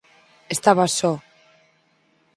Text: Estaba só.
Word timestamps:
Estaba 0.55 0.85
só. 0.99 1.13